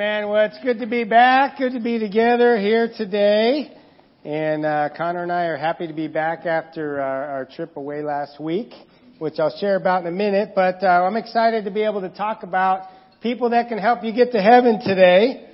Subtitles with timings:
[0.00, 0.28] Amen.
[0.28, 1.58] Well, it's good to be back.
[1.58, 3.76] Good to be together here today.
[4.24, 8.02] And uh, Connor and I are happy to be back after our, our trip away
[8.02, 8.72] last week,
[9.18, 10.50] which I'll share about in a minute.
[10.54, 12.86] But uh, I'm excited to be able to talk about
[13.20, 15.50] people that can help you get to heaven today.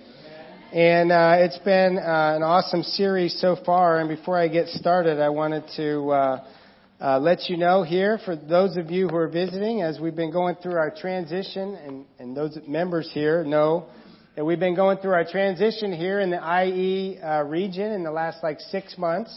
[0.75, 3.99] And uh, it's been uh, an awesome series so far.
[4.01, 6.45] And before I get started, I wanted to uh,
[7.01, 10.33] uh, let you know here, for those of you who are visiting, as we've been
[10.33, 13.87] going through our transition, and, and those members here know
[14.37, 18.11] that we've been going through our transition here in the IE uh, region in the
[18.11, 19.33] last like six months.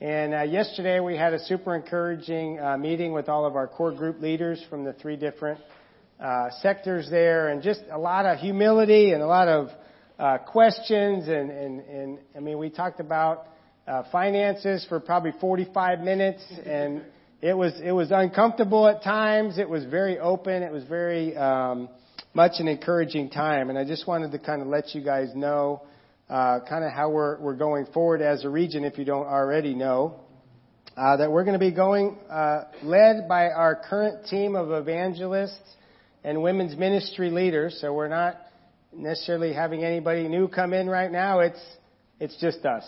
[0.00, 3.92] And uh, yesterday we had a super encouraging uh, meeting with all of our core
[3.92, 5.60] group leaders from the three different
[6.18, 9.68] uh, sectors there, and just a lot of humility and a lot of
[10.18, 11.28] uh, questions.
[11.28, 13.46] And, and, and I mean, we talked about
[13.86, 17.02] uh, finances for probably 45 minutes, and
[17.40, 19.56] it was it was uncomfortable at times.
[19.58, 20.64] It was very open.
[20.64, 21.88] It was very um,
[22.36, 25.80] much an encouraging time, and I just wanted to kind of let you guys know
[26.28, 28.84] uh, kind of how we're we're going forward as a region.
[28.84, 30.20] If you don't already know.
[30.96, 35.76] Uh, that we're going to be going uh, led by our current team of evangelists
[36.24, 37.76] and women's ministry leaders.
[37.82, 38.36] So we're not
[38.94, 41.40] necessarily having anybody new come in right now.
[41.40, 41.60] It's
[42.20, 42.84] it's just us.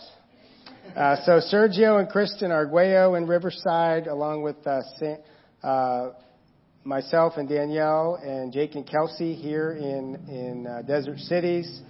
[0.97, 5.21] Uh, so Sergio and Kristen Arguello in Riverside, along with uh, Saint
[5.63, 6.11] uh,
[6.89, 11.83] myself and Danielle and Jake and Kelsey here in in uh, Desert Cities.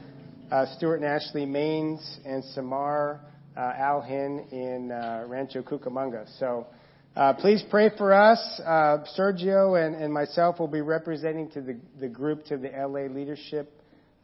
[0.51, 3.21] Uh, Stuart and Ashley Maines and Samar
[3.57, 6.27] uh, Alhin in uh, Rancho Cucamonga.
[6.41, 6.67] So
[7.15, 8.41] uh, please pray for us.
[8.67, 13.12] Uh, Sergio and, and myself will be representing to the, the group to the LA
[13.15, 13.71] leadership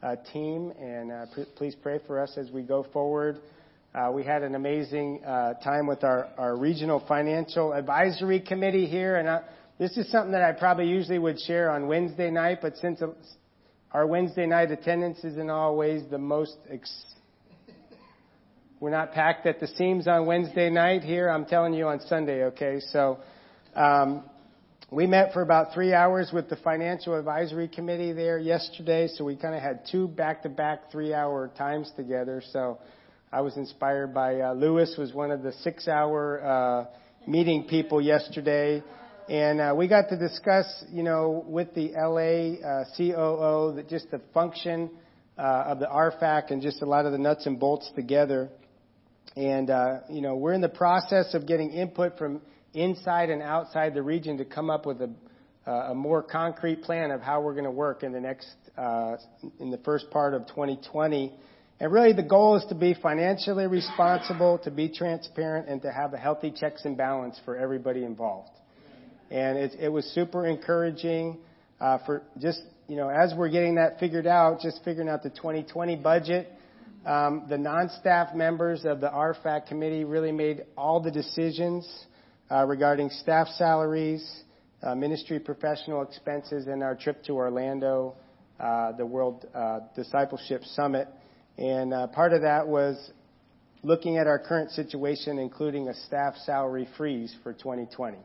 [0.03, 1.11] uh, team, and
[1.55, 3.37] please pray for us as we go forward.
[3.93, 9.15] Uh, we had an amazing uh, time with our, our regional financial advisory committee here,
[9.15, 9.41] and I,
[9.77, 13.01] this is something that I probably usually would share on Wednesday night, but since
[13.91, 17.15] our Wednesday night attendance isn't always the most, ex-
[18.79, 21.29] we're not packed at the seams on Wednesday night here.
[21.29, 22.79] I'm telling you on Sunday, okay?
[22.91, 23.19] So,
[23.75, 24.23] um,
[24.91, 29.35] we met for about three hours with the financial advisory committee there yesterday, so we
[29.35, 32.41] kind of had two back-to-back three-hour times together.
[32.53, 32.77] So
[33.31, 36.85] I was inspired by uh, Lewis was one of the six-hour uh,
[37.27, 38.83] meeting people yesterday,
[39.29, 44.11] and uh, we got to discuss, you know, with the LA uh, COO that just
[44.11, 44.89] the function
[45.37, 48.49] uh, of the RFAC and just a lot of the nuts and bolts together.
[49.35, 52.41] And uh, you know, we're in the process of getting input from
[52.73, 55.09] inside and outside the region to come up with a,
[55.65, 58.47] uh, a more concrete plan of how we're going to work in the next
[58.77, 59.15] uh,
[59.59, 61.33] in the first part of 2020
[61.79, 66.13] and really the goal is to be financially responsible, to be transparent, and to have
[66.13, 68.51] a healthy checks and balance for everybody involved.
[69.31, 71.39] And it, it was super encouraging
[71.79, 75.29] uh, for just, you know, as we're getting that figured out, just figuring out the
[75.29, 76.51] 2020 budget.
[77.05, 81.87] Um, the non-staff members of the RFAC committee really made all the decisions
[82.49, 84.43] uh, regarding staff salaries,
[84.81, 88.15] uh, ministry professional expenses, and our trip to Orlando,
[88.59, 91.07] uh, the World uh, Discipleship Summit.
[91.57, 93.11] And uh, part of that was
[93.83, 98.17] looking at our current situation, including a staff salary freeze for 2020.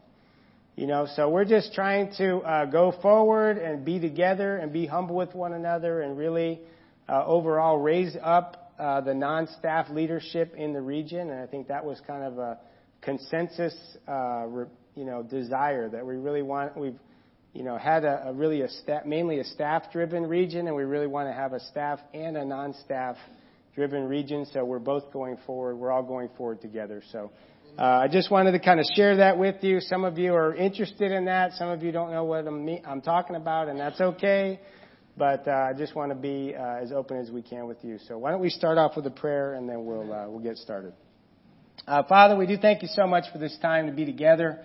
[0.81, 4.87] You know, so we're just trying to uh, go forward and be together and be
[4.87, 6.59] humble with one another and really
[7.07, 11.29] uh, overall raise up uh, the non-staff leadership in the region.
[11.29, 12.59] And I think that was kind of a
[13.03, 13.75] consensus,
[14.09, 14.65] uh, re,
[14.95, 16.75] you know, desire that we really want.
[16.79, 16.99] We've
[17.53, 21.09] you know, had a, a really a staff, mainly a staff-driven region, and we really
[21.09, 24.47] want to have a staff and a non-staff-driven region.
[24.47, 25.77] So we're both going forward.
[25.77, 27.03] We're all going forward together.
[27.13, 27.33] So
[27.79, 29.81] uh, I just wanted to kind of share that with you.
[29.81, 31.53] Some of you are interested in that.
[31.53, 34.61] Some of you don't know what I'm, I'm talking about, and that's okay.
[35.17, 37.99] But uh, I just want to be uh, as open as we can with you.
[38.07, 40.57] So why don't we start off with a prayer, and then we'll uh, we'll get
[40.57, 40.93] started.
[41.87, 44.61] Uh, Father, we do thank you so much for this time to be together.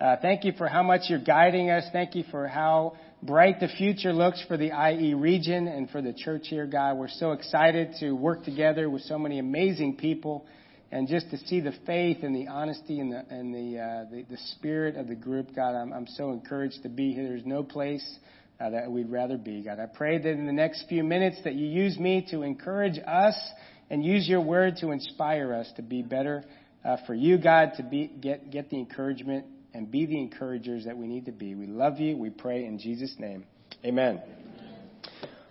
[0.00, 1.84] Uh, thank you for how much you're guiding us.
[1.92, 6.12] Thank you for how bright the future looks for the IE region and for the
[6.12, 6.96] church here, God.
[6.96, 10.46] We're so excited to work together with so many amazing people
[10.94, 14.22] and just to see the faith and the honesty and the, and the, uh, the,
[14.30, 15.74] the, spirit of the group, God.
[15.74, 17.24] I'm, I'm so encouraged to be here.
[17.24, 18.18] There's no place
[18.60, 19.80] uh, that we'd rather be, God.
[19.80, 23.36] I pray that in the next few minutes that you use me to encourage us
[23.90, 26.44] and use your word to inspire us to be better
[26.84, 30.96] uh, for you, God, to be, get, get the encouragement and be the encouragers that
[30.96, 31.56] we need to be.
[31.56, 32.16] We love you.
[32.16, 33.46] We pray in Jesus' name.
[33.84, 34.43] Amen.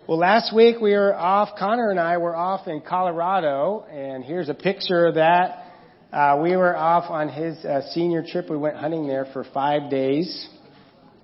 [0.06, 4.50] Well, last week we were off, Connor and I were off in Colorado, and here's
[4.50, 5.64] a picture of that.
[6.12, 8.50] Uh, we were off on his uh, senior trip.
[8.50, 10.46] We went hunting there for five days.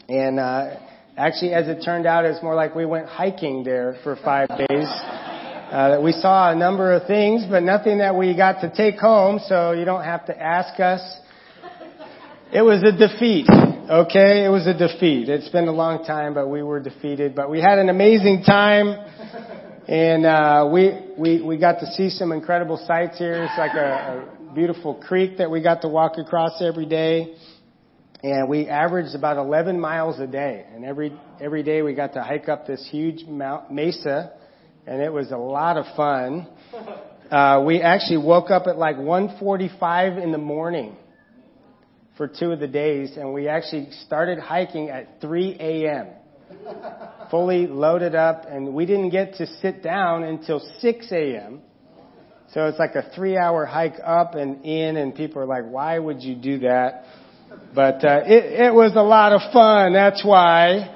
[0.09, 0.77] And uh,
[1.15, 4.87] actually, as it turned out, it's more like we went hiking there for five days.
[4.89, 9.41] Uh, we saw a number of things, but nothing that we got to take home,
[9.47, 11.03] so you don't have to ask us.
[12.51, 13.47] It was a defeat,
[13.89, 14.45] okay?
[14.45, 15.29] It was a defeat.
[15.29, 17.35] It's been a long time, but we were defeated.
[17.35, 18.89] But we had an amazing time,
[19.89, 23.45] and uh, we we we got to see some incredible sights here.
[23.45, 27.35] It's like a, a beautiful creek that we got to walk across every day,
[28.23, 30.67] and we averaged about 11 miles a day.
[30.75, 34.33] And every every day we got to hike up this huge mount, mesa
[34.87, 36.49] and it was a lot of fun.
[37.31, 40.97] Uh, we actually woke up at like 1:45 in the morning
[42.21, 46.09] for two of the days, and we actually started hiking at 3 a.m.
[47.31, 51.63] fully loaded up, and we didn't get to sit down until 6 a.m.
[52.53, 56.23] So it's like a three-hour hike up and in, and people are like, "Why would
[56.23, 57.07] you do that?"
[57.75, 59.95] But uh, it, it was a lot of fun.
[59.95, 60.95] That's why.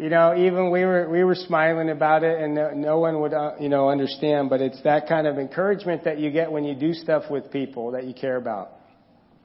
[0.00, 3.34] You know, even we were we were smiling about it, and no, no one would
[3.34, 4.48] uh, you know understand.
[4.48, 7.92] But it's that kind of encouragement that you get when you do stuff with people
[7.92, 8.70] that you care about,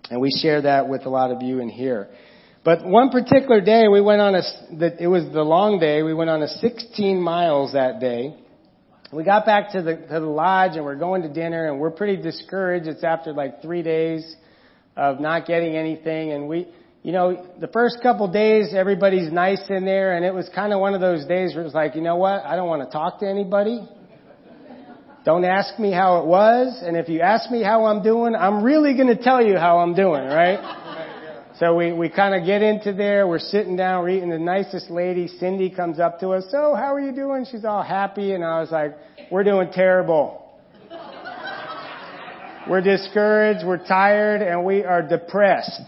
[0.10, 2.08] and we share that with a lot of you in here.
[2.64, 4.42] But one particular day, we went on a
[5.04, 6.04] it was the long day.
[6.04, 8.38] We went on a 16 miles that day.
[9.12, 11.92] We got back to the to the lodge, and we're going to dinner, and we're
[11.92, 12.88] pretty discouraged.
[12.88, 14.36] It's after like three days
[14.96, 16.68] of not getting anything, and we
[17.06, 20.80] you know, the first couple days, everybody's nice in there, and it was kind of
[20.80, 22.44] one of those days where it was like, you know what?
[22.44, 23.88] I don't want to talk to anybody.
[25.24, 28.64] Don't ask me how it was, and if you ask me how I'm doing, I'm
[28.64, 31.54] really going to tell you how I'm doing, right?
[31.60, 34.90] So we, we kind of get into there, we're sitting down, we're eating the nicest
[34.90, 37.46] lady, Cindy comes up to us, so how are you doing?
[37.52, 38.98] She's all happy, and I was like,
[39.32, 40.42] we're doing terrible.
[42.68, 45.84] We're discouraged, we're tired, and we are depressed.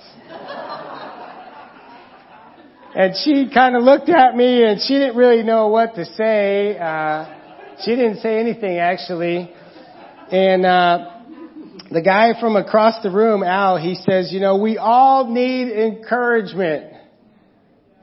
[2.97, 6.75] And she kind of looked at me and she didn't really know what to say.
[6.79, 7.31] Uh,
[7.85, 9.51] she didn't say anything actually.
[10.31, 11.11] And, uh,
[11.91, 16.91] the guy from across the room, Al, he says, you know, we all need encouragement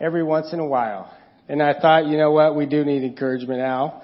[0.01, 1.13] every once in a while.
[1.49, 4.01] And I thought, you know what, we do need encouragement, Al.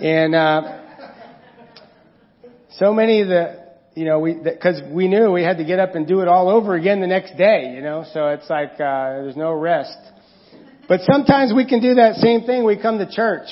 [0.00, 0.84] And, uh,
[2.78, 3.62] so many of the,
[3.94, 6.48] you know, we, cause we knew we had to get up and do it all
[6.48, 9.98] over again the next day, you know, so it's like, uh, there's no rest.
[10.88, 12.64] But sometimes we can do that same thing.
[12.64, 13.48] We come to church,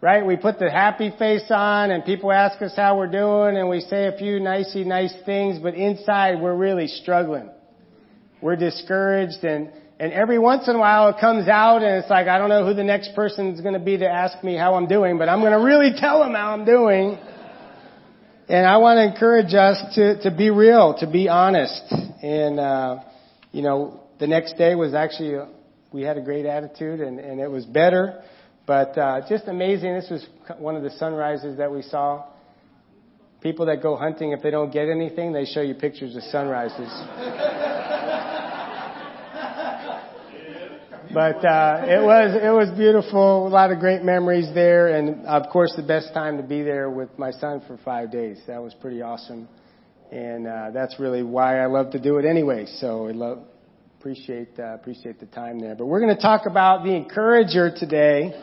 [0.00, 0.26] right?
[0.26, 3.80] We put the happy face on and people ask us how we're doing and we
[3.80, 7.48] say a few nicey nice things, but inside we're really struggling.
[8.40, 12.26] We're discouraged and, and every once in a while it comes out and it's like,
[12.26, 14.74] I don't know who the next person is going to be to ask me how
[14.74, 17.18] I'm doing, but I'm going to really tell them how I'm doing.
[18.48, 21.84] And I want to encourage us to, to be real, to be honest.
[22.20, 22.98] And, uh,
[23.52, 25.36] you know, the next day was actually
[25.92, 28.22] we had a great attitude and, and it was better.
[28.66, 29.94] But uh, just amazing.
[29.94, 30.26] This was
[30.58, 32.26] one of the sunrises that we saw.
[33.40, 36.78] People that go hunting, if they don't get anything, they show you pictures of sunrises.
[41.12, 43.48] but uh, it was it was beautiful.
[43.48, 46.88] A lot of great memories there, and of course, the best time to be there
[46.88, 48.38] with my son for five days.
[48.46, 49.48] That was pretty awesome,
[50.12, 52.66] and uh, that's really why I love to do it anyway.
[52.78, 53.40] So I love
[54.02, 55.76] appreciate uh, appreciate the time there.
[55.76, 58.34] But we're going to talk about the encourager today.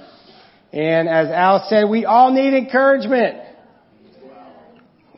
[0.71, 3.41] And as Al said, we all need encouragement.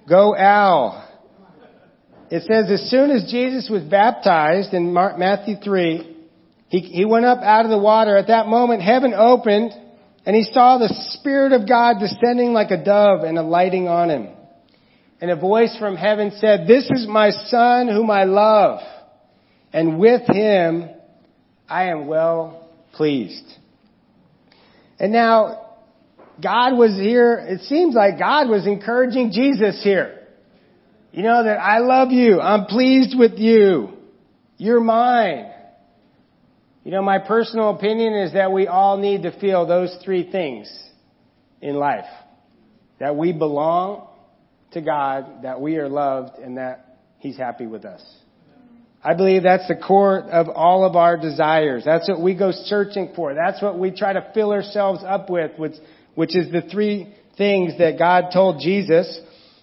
[0.09, 1.07] Go Al.
[2.31, 6.17] It says as soon as Jesus was baptized in Mark, Matthew 3,
[6.69, 8.17] he, he went up out of the water.
[8.17, 9.73] At that moment, heaven opened
[10.25, 14.29] and he saw the Spirit of God descending like a dove and alighting on him.
[15.21, 18.79] And a voice from heaven said, This is my son whom I love
[19.73, 20.89] and with him
[21.69, 23.45] I am well pleased.
[24.99, 25.69] And now,
[26.41, 30.19] God was here, it seems like God was encouraging Jesus here.
[31.11, 33.89] You know that I love you, I'm pleased with you,
[34.57, 35.51] you're mine.
[36.83, 40.71] You know, my personal opinion is that we all need to feel those three things
[41.61, 42.09] in life.
[42.99, 44.07] That we belong
[44.71, 48.03] to God, that we are loved, and that He's happy with us.
[49.03, 51.83] I believe that's the core of all of our desires.
[51.85, 53.33] That's what we go searching for.
[53.33, 55.73] That's what we try to fill ourselves up with, which,
[56.13, 59.19] which is the three things that God told Jesus.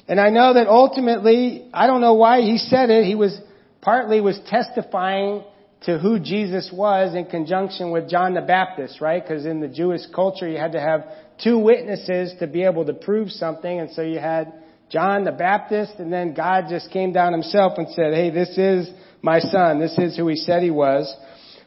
[0.09, 3.04] And I know that ultimately, I don't know why he said it.
[3.04, 3.38] He was
[3.80, 5.45] partly was testifying
[5.83, 9.23] to who Jesus was in conjunction with John the Baptist, right?
[9.23, 11.04] Because in the Jewish culture, you had to have
[11.42, 13.78] two witnesses to be able to prove something.
[13.78, 14.52] And so you had
[14.90, 18.90] John the Baptist, and then God just came down himself and said, hey, this is
[19.23, 19.81] my son.
[19.81, 21.15] This is who he said he was.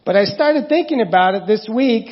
[0.05, 2.07] But I started thinking about it this week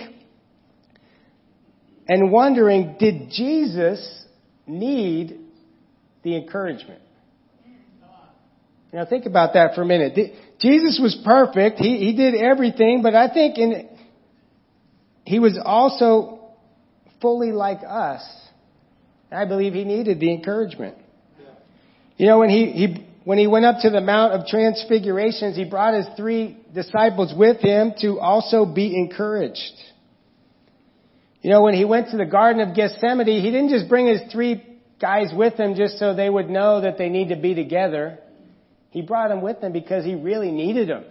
[2.08, 4.25] and wondering, did Jesus
[4.67, 5.39] need
[6.24, 7.01] the encouragement?
[8.91, 10.17] Now think about that for a minute.
[10.60, 11.77] Jesus was perfect.
[11.77, 13.88] He, he did everything, but I think in,
[15.25, 16.39] he was also
[17.22, 18.24] fully like us.
[19.31, 20.96] I believe he needed the encouragement.
[22.17, 25.63] You know, when he, he, when he went up to the Mount of Transfigurations, he
[25.63, 29.75] brought his three disciples with him to also be encouraged.
[31.43, 34.21] You know, when he went to the Garden of Gethsemane, he didn't just bring his
[34.31, 34.65] three
[35.00, 38.17] guys with him just so they would know that they need to be together.
[38.89, 41.03] He brought them with him because he really needed them.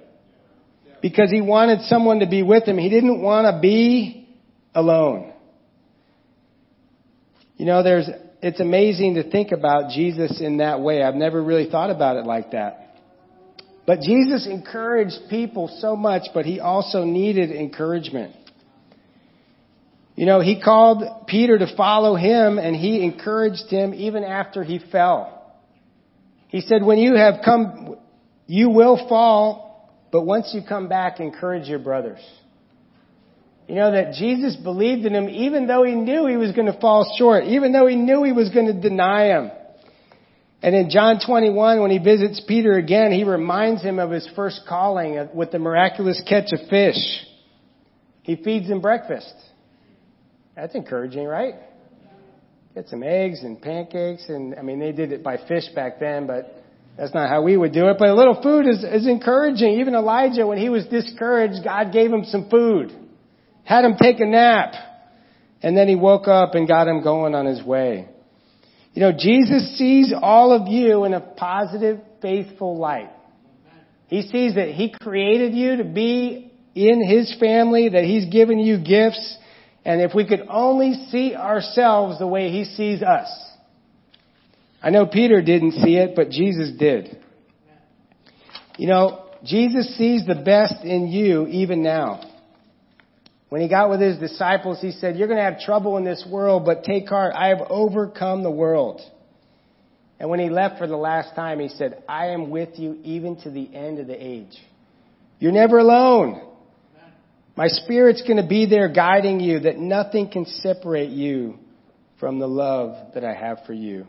[1.00, 2.78] Because he wanted someone to be with him.
[2.78, 4.28] He didn't want to be
[4.74, 5.34] alone.
[7.58, 11.02] You know, there's, it's amazing to think about Jesus in that way.
[11.02, 12.96] I've never really thought about it like that.
[13.86, 18.34] But Jesus encouraged people so much, but he also needed encouragement.
[20.14, 24.80] You know, he called Peter to follow him and he encouraged him even after he
[24.92, 25.56] fell.
[26.48, 27.96] He said, when you have come,
[28.46, 32.20] you will fall, but once you come back, encourage your brothers.
[33.68, 36.80] You know, that Jesus believed in him even though he knew he was going to
[36.80, 39.50] fall short, even though he knew he was going to deny him.
[40.62, 44.62] And in John 21, when he visits Peter again, he reminds him of his first
[44.66, 46.96] calling with the miraculous catch of fish.
[48.22, 49.34] He feeds him breakfast.
[50.56, 51.54] That's encouraging, right?
[52.74, 56.26] Get some eggs and pancakes, and I mean, they did it by fish back then,
[56.26, 56.64] but
[56.96, 57.96] that's not how we would do it.
[57.98, 59.80] But a little food is, is encouraging.
[59.80, 63.07] Even Elijah, when he was discouraged, God gave him some food
[63.68, 64.72] had him take a nap,
[65.62, 68.08] and then he woke up and got him going on his way.
[68.94, 73.10] You know, Jesus sees all of you in a positive, faithful light.
[74.06, 78.78] He sees that He created you to be in His family, that He's given you
[78.78, 79.36] gifts,
[79.84, 83.28] and if we could only see ourselves the way He sees us.
[84.82, 87.22] I know Peter didn't see it, but Jesus did.
[88.78, 92.27] You know, Jesus sees the best in you even now.
[93.48, 96.26] When he got with his disciples, he said, You're going to have trouble in this
[96.30, 97.34] world, but take heart.
[97.34, 99.00] I have overcome the world.
[100.20, 103.40] And when he left for the last time, he said, I am with you even
[103.42, 104.56] to the end of the age.
[105.38, 106.44] You're never alone.
[107.56, 111.58] My Spirit's going to be there guiding you, that nothing can separate you
[112.20, 114.06] from the love that I have for you.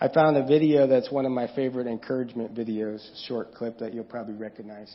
[0.00, 4.04] I found a video that's one of my favorite encouragement videos, short clip that you'll
[4.04, 4.94] probably recognize.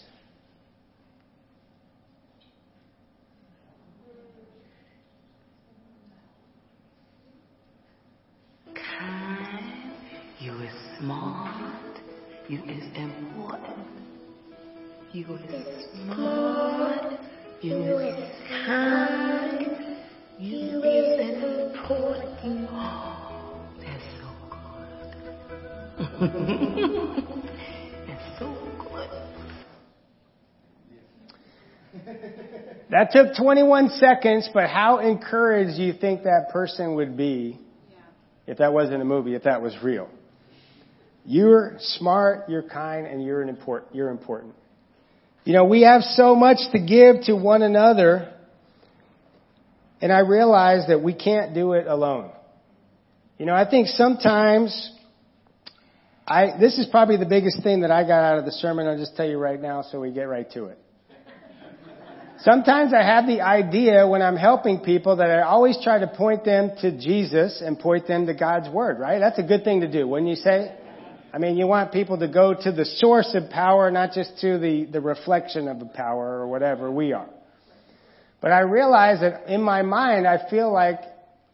[12.53, 13.77] You is important.
[15.11, 17.19] You is smart.
[17.61, 18.31] You is
[18.67, 19.97] kind.
[20.37, 22.69] You is important.
[22.69, 24.29] Oh, that's so
[25.97, 26.13] good.
[28.07, 28.47] that's so
[28.85, 29.09] good.
[32.91, 37.59] That took 21 seconds, but how encouraged do you think that person would be
[38.45, 40.07] if that wasn't a movie, if that was real?
[41.25, 44.55] You're smart, you're kind, and you're, an important, you're important.
[45.45, 48.33] You know, we have so much to give to one another,
[50.01, 52.31] and I realize that we can't do it alone.
[53.37, 54.91] You know, I think sometimes
[56.27, 58.87] I, this is probably the biggest thing that I got out of the sermon.
[58.87, 60.79] I'll just tell you right now so we get right to it.
[62.39, 66.43] Sometimes I have the idea when I'm helping people that I always try to point
[66.43, 69.19] them to Jesus and point them to God's Word, right?
[69.19, 70.75] That's a good thing to do, wouldn't you say?
[71.33, 74.59] I mean, you want people to go to the source of power, not just to
[74.59, 77.29] the, the reflection of the power or whatever we are.
[78.39, 80.99] But I realize that in my mind, I feel like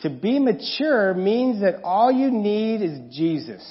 [0.01, 3.63] to be mature means that all you need is Jesus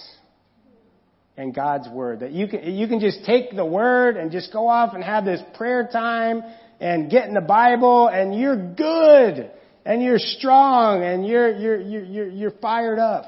[1.37, 2.21] and God's Word.
[2.21, 5.27] That you can, you can just take the Word and just go off and have
[5.27, 6.43] this prayer time
[6.81, 9.51] and get in the Bible and you're good
[9.85, 13.25] and you're strong and you're, you're, you're, you're fired up.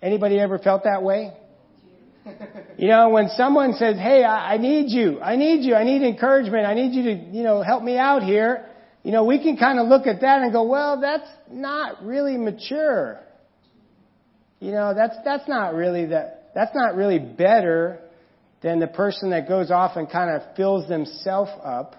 [0.00, 1.34] Anybody ever felt that way?
[2.78, 6.02] You know, when someone says, hey, I, I need you, I need you, I need
[6.02, 8.66] encouragement, I need you to, you know, help me out here,
[9.02, 12.36] you know, we can kind of look at that and go, well, that's not really
[12.36, 13.20] mature.
[14.60, 18.00] You know, that's, that's not really that, that's not really better
[18.62, 21.96] than the person that goes off and kind of fills themselves up.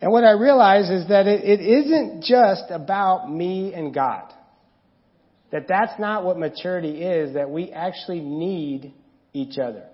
[0.00, 4.32] And what I realize is that it, it isn't just about me and God.
[5.52, 8.94] That that's not what maturity is, that we actually need
[9.32, 9.84] each other.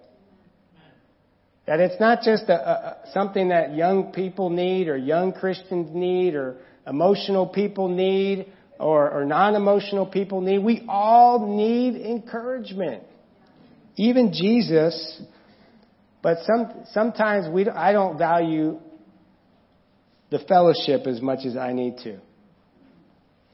[1.66, 6.34] That it's not just a, a, something that young people need or young Christians need
[6.34, 8.46] or emotional people need
[8.78, 10.58] or, or non-emotional people need.
[10.58, 13.02] We all need encouragement.
[13.96, 15.20] Even Jesus.
[16.22, 18.78] But some, sometimes we, I don't value
[20.30, 22.20] the fellowship as much as I need to.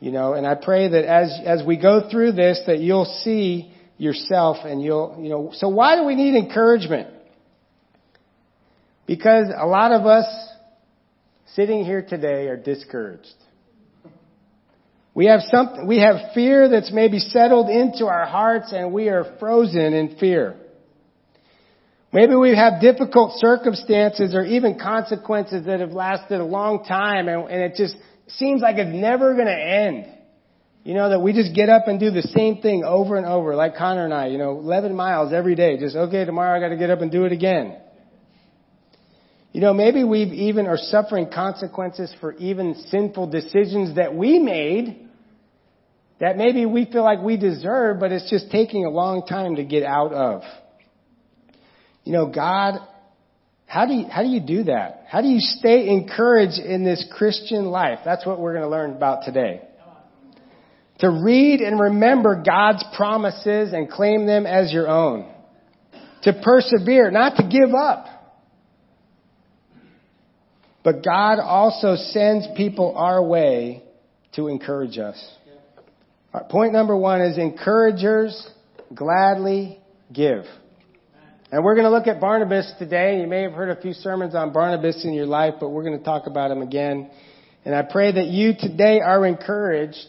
[0.01, 3.72] You know, and I pray that as, as we go through this, that you'll see
[4.02, 7.09] yourself and you'll, you know, so why do we need encouragement?
[9.06, 10.26] Because a lot of us
[11.54, 13.32] sitting here today are discouraged.
[15.14, 19.37] We have some, we have fear that's maybe settled into our hearts and we are
[19.38, 20.56] frozen in fear.
[22.12, 27.49] Maybe we have difficult circumstances or even consequences that have lasted a long time and,
[27.49, 27.94] and it just
[28.26, 30.06] seems like it's never going to end.
[30.85, 33.55] You know, that we just get up and do the same thing over and over,
[33.55, 35.79] like Connor and I, you know, 11 miles every day.
[35.79, 37.77] Just, okay, tomorrow I got to get up and do it again.
[39.53, 45.09] You know, maybe we've even are suffering consequences for even sinful decisions that we made
[46.23, 49.65] that maybe we feel like we deserve, but it's just taking a long time to
[49.65, 50.43] get out of.
[52.05, 52.81] You know, God,
[53.67, 55.07] how do you, how do you do that?
[55.09, 57.99] How do you stay encouraged in this Christian life?
[58.05, 59.62] That's what we're going to learn about today.
[61.01, 65.33] To read and remember God's promises and claim them as your own.
[66.23, 68.07] To persevere, not to give up.
[70.85, 73.83] But God also sends people our way
[74.35, 75.23] to encourage us.
[76.33, 78.49] Right, point number one is encouragers
[78.95, 79.79] gladly
[80.13, 80.45] give.
[81.51, 83.21] And we're going to look at Barnabas today.
[83.21, 85.99] You may have heard a few sermons on Barnabas in your life, but we're going
[85.99, 87.11] to talk about him again.
[87.65, 90.07] And I pray that you today are encouraged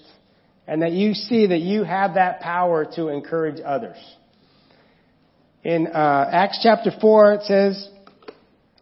[0.67, 3.97] and that you see that you have that power to encourage others.
[5.63, 7.89] In uh, Acts chapter 4, it says,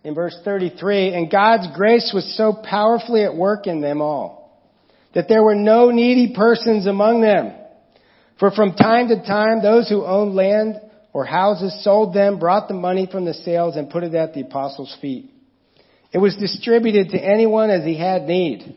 [0.04, 4.60] in verse 33, and God's grace was so powerfully at work in them all,
[5.14, 7.54] that there were no needy persons among them.
[8.40, 10.82] For from time to time, those who owned land
[11.14, 14.42] or houses sold them, brought the money from the sales, and put it at the
[14.42, 15.30] apostles' feet.
[16.14, 18.76] It was distributed to anyone as he had need.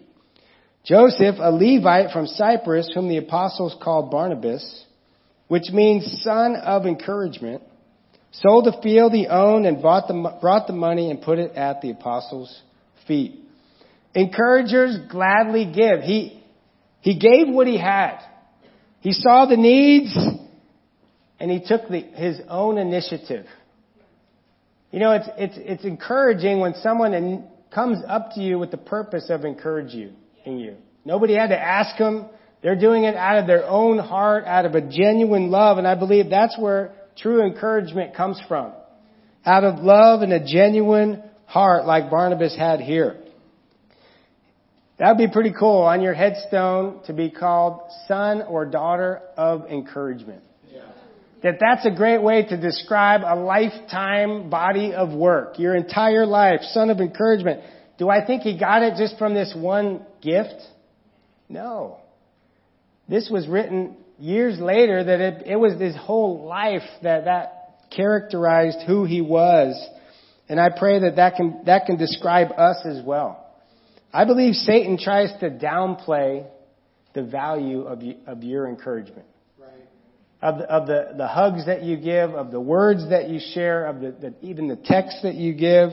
[0.85, 4.85] Joseph, a Levite from Cyprus, whom the apostles called Barnabas,
[5.49, 7.63] which means son of encouragement,
[8.33, 11.81] sold a field he owned and bought the, brought the money and put it at
[11.81, 12.63] the apostles'
[13.07, 13.41] feet.
[14.15, 16.01] Encouragers gladly give.
[16.01, 16.43] He,
[17.01, 18.19] he gave what he had.
[19.01, 20.17] He saw the needs
[21.41, 23.47] and he took the, his own initiative.
[24.91, 29.27] You know, it's, it's, it's encouraging when someone comes up to you with the purpose
[29.31, 30.13] of encouraging you.
[31.05, 32.27] Nobody had to ask them.
[32.63, 35.95] They're doing it out of their own heart, out of a genuine love, and I
[35.95, 38.73] believe that's where true encouragement comes from.
[39.45, 43.21] Out of love and a genuine heart like Barnabas had here.
[44.99, 49.67] That would be pretty cool on your headstone to be called son or daughter of
[49.67, 50.43] encouragement
[51.45, 55.59] that that's a great way to describe a lifetime body of work.
[55.59, 57.61] Your entire life, son of encouragement.
[57.99, 60.61] Do I think he got it just from this one gift?
[61.49, 61.99] No.
[63.09, 68.79] This was written years later that it, it was his whole life that that characterized
[68.87, 69.75] who he was.
[70.49, 73.41] And I pray that that can, that can describe us as well.
[74.13, 76.47] I believe Satan tries to downplay
[77.15, 79.27] the value of, of your encouragement
[80.45, 83.87] of the, of the, the hugs that you give, of the words that you share,
[83.87, 85.91] of the, the, even the text that you give.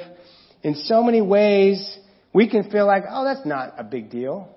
[0.62, 1.98] In so many ways,
[2.34, 4.50] we can feel like, oh, that's not a big deal.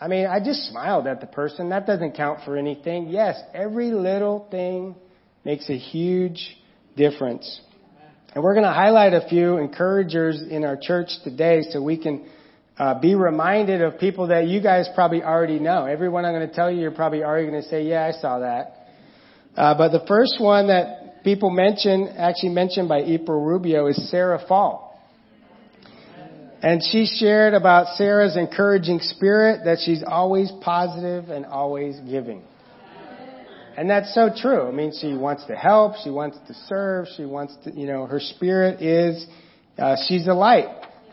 [0.00, 1.70] I mean, I just smiled at the person.
[1.70, 3.08] That doesn't count for anything.
[3.08, 4.96] Yes, every little thing
[5.44, 6.56] makes a huge
[6.96, 7.60] difference.
[8.34, 12.26] And we're going to highlight a few encouragers in our church today so we can
[12.76, 15.84] uh, be reminded of people that you guys probably already know.
[15.84, 18.40] Everyone I'm going to tell you, you're probably already going to say, yeah, I saw
[18.40, 18.88] that.
[19.56, 24.40] Uh, but the first one that people mention, actually mentioned by April Rubio, is Sarah
[24.48, 24.83] Fall.
[26.64, 32.42] And she shared about Sarah's encouraging spirit, that she's always positive and always giving.
[33.76, 34.66] And that's so true.
[34.66, 38.06] I mean, she wants to help, she wants to serve, she wants to, you know,
[38.06, 39.26] her spirit is,
[39.76, 40.64] uh, she's a light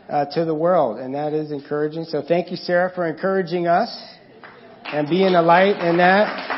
[0.08, 2.04] uh, to the world, and that is encouraging.
[2.04, 3.94] So thank you, Sarah, for encouraging us
[4.86, 6.48] and being a light in that.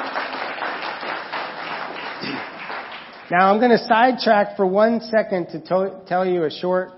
[3.28, 6.90] Now I'm going to sidetrack for one second to to- tell you a short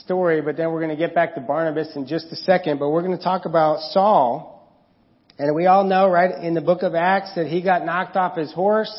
[0.00, 2.78] story, but then we're going to get back to Barnabas in just a second.
[2.78, 4.50] But we're going to talk about Saul.
[5.38, 8.36] And we all know, right, in the book of Acts that he got knocked off
[8.36, 8.92] his horse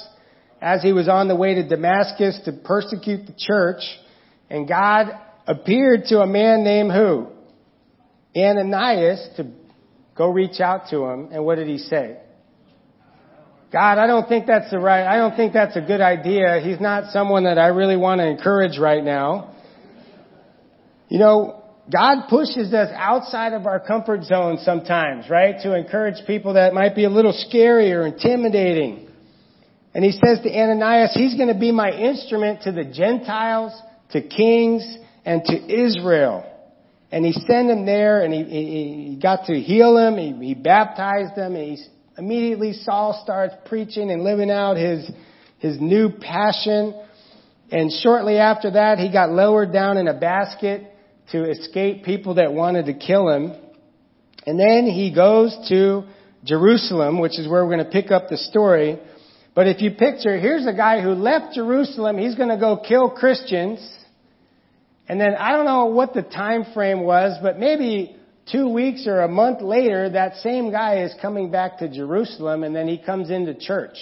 [0.62, 3.82] as he was on the way to Damascus to persecute the church.
[4.50, 5.08] And God
[5.46, 7.28] appeared to a man named who?
[8.36, 9.52] Ananias to
[10.16, 11.30] go reach out to him.
[11.32, 12.18] And what did he say?
[13.72, 16.62] God, I don't think that's the right, I don't think that's a good idea.
[16.64, 19.53] He's not someone that I really want to encourage right now.
[21.10, 25.56] You know, God pushes us outside of our comfort zone sometimes, right?
[25.64, 29.10] To encourage people that might be a little scary or intimidating.
[29.94, 33.74] And he says to Ananias, he's going to be my instrument to the Gentiles,
[34.12, 36.50] to kings, and to Israel.
[37.12, 38.44] And he sent him there and he,
[39.12, 40.18] he, got to heal him.
[40.18, 41.56] He, he baptized them.
[41.56, 41.84] And he,
[42.18, 45.12] immediately Saul starts preaching and living out his,
[45.60, 47.00] his new passion.
[47.72, 50.93] And shortly after that, he got lowered down in a basket
[51.32, 53.54] to escape people that wanted to kill him.
[54.46, 56.04] And then he goes to
[56.44, 59.00] Jerusalem, which is where we're going to pick up the story.
[59.56, 62.18] But if you picture, here's a guy who left Jerusalem.
[62.18, 63.80] He's going to go kill Christians.
[65.08, 68.16] And then I don't know what the time frame was, but maybe
[68.52, 72.76] two weeks or a month later, that same guy is coming back to Jerusalem and
[72.76, 73.98] then he comes into church.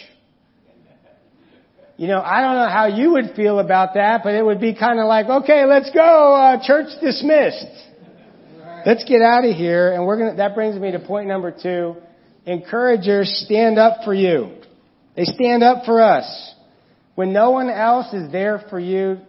[2.01, 4.73] You know, I don't know how you would feel about that, but it would be
[4.73, 7.67] kind of like, okay, let's go, uh, church dismissed.
[8.87, 9.93] Let's get out of here.
[9.93, 11.97] And we're gonna, that brings me to point number two.
[12.47, 14.49] Encouragers stand up for you.
[15.15, 16.55] They stand up for us.
[17.13, 19.19] When no one else is there for you,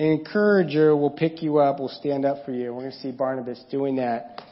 [0.00, 2.74] an encourager will pick you up, will stand up for you.
[2.74, 4.42] We're going to see Barnabas doing that.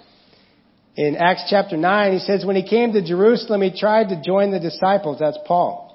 [0.95, 4.53] In Acts chapter 9, he says, when he came to Jerusalem, he tried to join
[4.53, 5.19] the disciples.
[5.19, 5.86] That's Paul.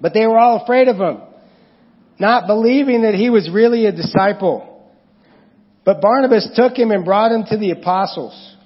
[0.00, 1.18] But they were all afraid of him,
[2.18, 4.86] not believing that he was really a disciple.
[5.84, 8.56] But Barnabas took him and brought him to the apostles.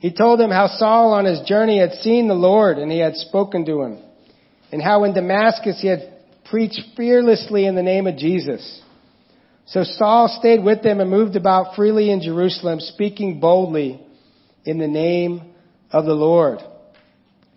[0.00, 3.16] He told them how Saul on his journey had seen the Lord and he had
[3.16, 3.98] spoken to him,
[4.70, 6.12] and how in Damascus he had
[6.50, 8.82] preached fearlessly in the name of Jesus.
[9.66, 14.00] So Saul stayed with them and moved about freely in Jerusalem, speaking boldly
[14.64, 15.42] in the name
[15.90, 16.60] of the Lord.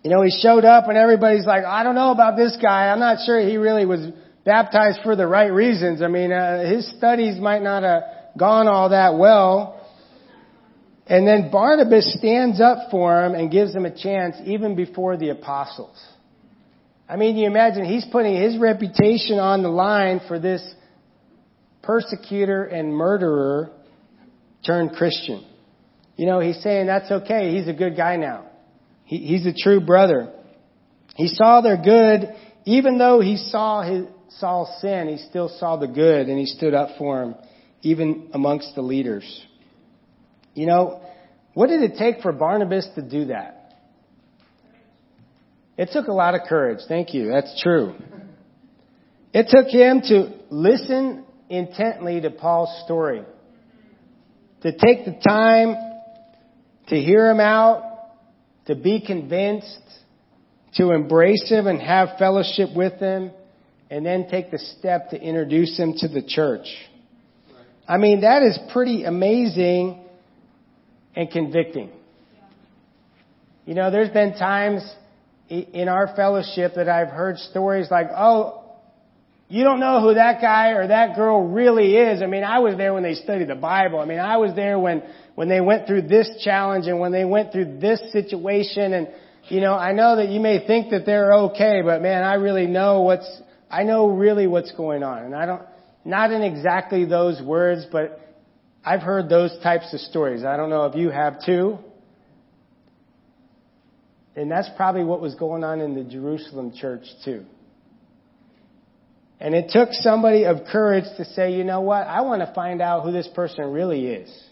[0.02, 2.88] You know, he showed up and everybody's like, I don't know about this guy.
[2.88, 4.00] I'm not sure he really was
[4.44, 6.02] baptized for the right reasons.
[6.02, 8.02] I mean, uh, his studies might not have
[8.36, 9.78] gone all that well.
[11.06, 15.28] And then Barnabas stands up for him and gives him a chance even before the
[15.28, 15.96] apostles.
[17.08, 20.62] I mean, you imagine he's putting his reputation on the line for this
[21.82, 23.70] persecutor and murderer
[24.64, 25.44] turned Christian.
[26.16, 27.50] You know, he's saying that's okay.
[27.50, 28.46] He's a good guy now.
[29.04, 30.32] He, he's a true brother.
[31.16, 32.34] He saw their good,
[32.64, 34.06] even though he saw his,
[34.38, 37.34] Saul's sin, he still saw the good and he stood up for him,
[37.82, 39.44] even amongst the leaders.
[40.54, 41.02] You know,
[41.54, 43.74] what did it take for Barnabas to do that?
[45.76, 46.80] It took a lot of courage.
[46.88, 47.30] Thank you.
[47.30, 47.94] That's true.
[49.32, 53.22] It took him to listen intently to Paul's story.
[54.62, 55.74] To take the time
[56.88, 57.91] to hear him out,
[58.72, 59.82] to be convinced,
[60.74, 63.30] to embrace him and have fellowship with him,
[63.90, 66.66] and then take the step to introduce him to the church.
[67.86, 70.02] I mean, that is pretty amazing
[71.14, 71.90] and convicting.
[73.66, 74.82] You know, there's been times
[75.50, 78.64] in our fellowship that I've heard stories like, oh,
[79.48, 82.22] you don't know who that guy or that girl really is.
[82.22, 84.00] I mean, I was there when they studied the Bible.
[84.00, 85.02] I mean, I was there when,
[85.34, 88.92] when they went through this challenge and when they went through this situation.
[88.92, 89.08] And,
[89.48, 92.66] you know, I know that you may think that they're okay, but man, I really
[92.66, 93.40] know what's,
[93.70, 95.24] I know really what's going on.
[95.24, 95.62] And I don't,
[96.04, 98.20] not in exactly those words, but
[98.84, 100.44] I've heard those types of stories.
[100.44, 101.78] I don't know if you have too.
[104.34, 107.44] And that's probably what was going on in the Jerusalem church too.
[109.38, 112.06] And it took somebody of courage to say, you know what?
[112.06, 114.44] I want to find out who this person really is.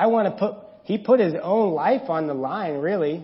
[0.00, 3.22] I want to put, he put his own life on the line, really.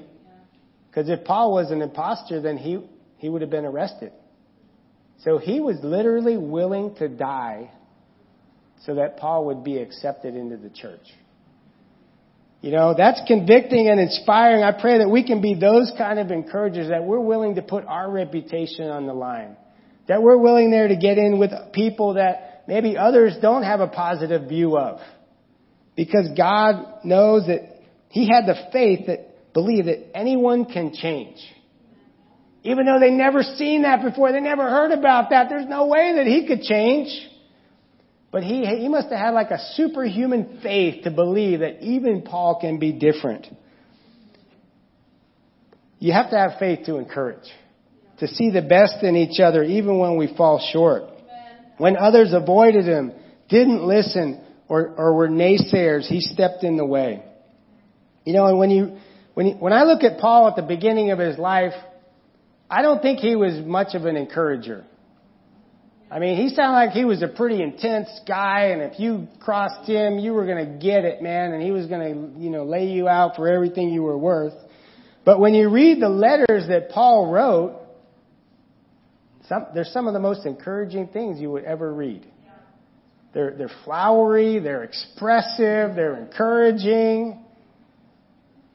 [0.91, 2.87] Because if Paul was an impostor, then he,
[3.17, 4.13] he would have been arrested.
[5.21, 7.71] So he was literally willing to die
[8.85, 11.01] so that Paul would be accepted into the church.
[12.61, 14.63] You know, that's convicting and inspiring.
[14.63, 17.87] I pray that we can be those kind of encouragers that we're willing to put
[17.87, 19.57] our reputation on the line.
[20.09, 23.89] That we're willing there to get in with people that maybe others don't have a
[23.89, 25.01] positive view of.
[25.97, 27.81] Because God knows that
[28.11, 31.39] He had the faith that believed that anyone can change.
[32.63, 36.15] Even though they never seen that before, they never heard about that, there's no way
[36.17, 37.09] that He could change.
[38.31, 42.59] But he, he must have had like a superhuman faith to believe that even Paul
[42.61, 43.47] can be different.
[45.99, 47.49] You have to have faith to encourage
[48.19, 51.05] to see the best in each other even when we fall short.
[51.79, 53.13] When others avoided him,
[53.49, 57.23] didn't listen or, or were naysayers, he stepped in the way.
[58.25, 58.97] You know, and when you,
[59.35, 61.75] when, you, when I look at Paul at the beginning of his life,
[62.69, 64.85] I don't think he was much of an encourager.
[66.11, 69.89] I mean, he sounded like he was a pretty intense guy, and if you crossed
[69.89, 72.01] him, you were going to get it, man, and he was going
[72.35, 74.55] to, you know, lay you out for everything you were worth.
[75.25, 77.81] But when you read the letters that Paul wrote,
[79.49, 82.25] some, they're some of the most encouraging things you would ever read.
[83.35, 87.45] They're, they're flowery, they're expressive, they're encouraging.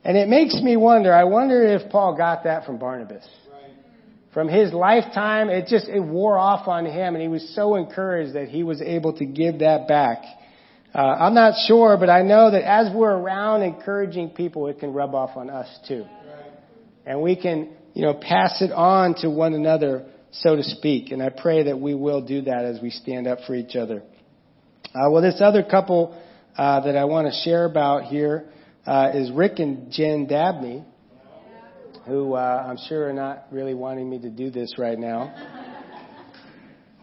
[0.03, 3.27] And it makes me wonder, I wonder if Paul got that from Barnabas
[4.33, 8.33] from his lifetime, it just, it wore off on him and he was so encouraged
[8.35, 10.23] that he was able to give that back.
[10.93, 14.93] Uh, I'm not sure, but I know that as we're around encouraging people, it can
[14.93, 16.05] rub off on us too.
[17.05, 21.11] And we can, you know, pass it on to one another, so to speak.
[21.11, 24.03] And I pray that we will do that as we stand up for each other.
[24.93, 26.21] Uh, well, this other couple
[26.57, 28.49] uh, that I want to share about here
[28.85, 30.83] uh, is Rick and Jen Dabney
[32.05, 35.33] who uh, I'm sure are not really wanting me to do this right now.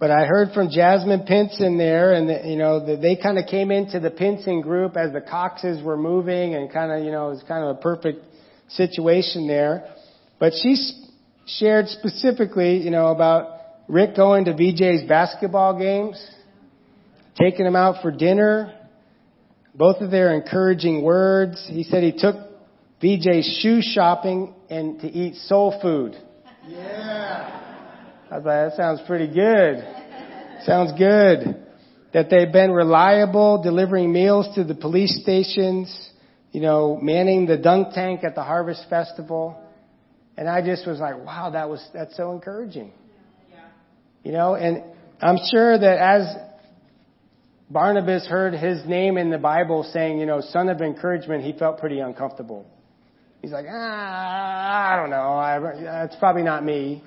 [0.00, 3.46] but I heard from Jasmine Pinson there, and the, you know the, they kind of
[3.46, 7.28] came into the Pinson group as the Coxes were moving, and kind of you know
[7.28, 8.24] it was kind of a perfect
[8.68, 9.94] situation there.
[10.38, 10.76] But she
[11.46, 16.22] shared specifically, you know, about Rick going to VJ's basketball games,
[17.40, 18.74] taking him out for dinner,
[19.74, 21.64] both of their encouraging words.
[21.70, 22.36] He said he took
[23.00, 26.16] VJ shoe shopping and to eat soul food.
[26.66, 27.54] Yeah.
[28.30, 29.86] I was like, that sounds pretty good.
[30.64, 31.64] Sounds good.
[32.12, 36.10] That they've been reliable, delivering meals to the police stations,
[36.52, 39.62] you know, manning the dunk tank at the Harvest Festival.
[40.36, 42.92] And I just was like, wow, that was, that's so encouraging.
[43.50, 43.60] Yeah.
[44.24, 44.82] You know, and
[45.20, 46.47] I'm sure that as
[47.70, 51.78] Barnabas heard his name in the Bible saying, you know, son of encouragement, he felt
[51.78, 52.66] pretty uncomfortable.
[53.42, 55.16] He's like, ah, I don't know.
[55.16, 57.02] I, that's probably not me.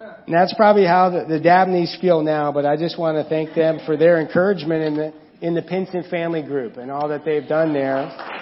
[0.00, 3.54] And that's probably how the, the Dabneys feel now, but I just want to thank
[3.54, 5.12] them for their encouragement in the,
[5.46, 8.39] in the Pinson family group and all that they've done there.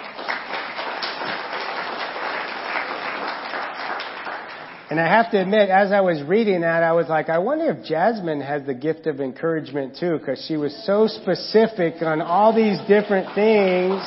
[4.89, 7.69] And I have to admit, as I was reading that, I was like, I wonder
[7.69, 12.55] if Jasmine has the gift of encouragement too, because she was so specific on all
[12.55, 14.01] these different things.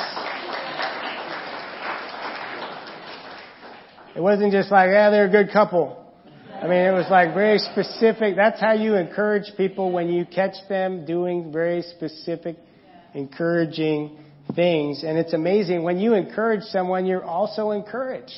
[4.16, 6.04] It wasn't just like, yeah, they're a good couple.
[6.60, 8.34] I mean, it was like very specific.
[8.34, 12.56] That's how you encourage people when you catch them doing very specific,
[13.14, 14.18] encouraging
[14.56, 15.04] things.
[15.04, 15.84] And it's amazing.
[15.84, 18.32] When you encourage someone, you're also encouraged.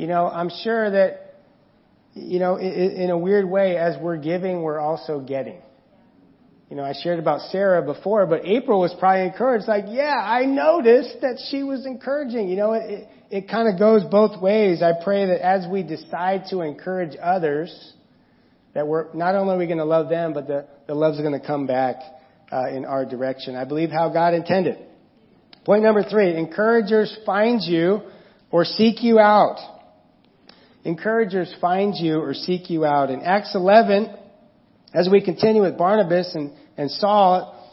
[0.00, 1.34] You know, I'm sure that,
[2.14, 5.60] you know, in a weird way, as we're giving, we're also getting.
[6.70, 9.68] You know, I shared about Sarah before, but April was probably encouraged.
[9.68, 12.48] Like, yeah, I noticed that she was encouraging.
[12.48, 14.82] You know, it, it kind of goes both ways.
[14.82, 17.92] I pray that as we decide to encourage others,
[18.72, 21.38] that we're not only are we going to love them, but the, the love's going
[21.38, 21.96] to come back
[22.50, 23.54] uh, in our direction.
[23.54, 24.78] I believe how God intended.
[25.66, 28.00] Point number three: encouragers find you
[28.50, 29.58] or seek you out.
[30.84, 33.10] Encouragers find you or seek you out.
[33.10, 34.16] In Acts 11,
[34.94, 37.70] as we continue with Barnabas and, and Saul,